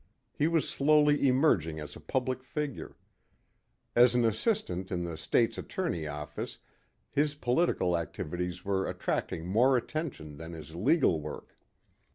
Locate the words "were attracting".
8.65-9.45